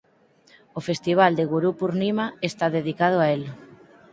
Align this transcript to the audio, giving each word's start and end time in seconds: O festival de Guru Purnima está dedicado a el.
O 0.77 0.79
festival 0.87 1.31
de 1.35 1.43
Guru 1.51 1.71
Purnima 1.79 2.25
está 2.49 2.65
dedicado 2.77 3.17
a 3.21 3.27
el. 3.35 3.43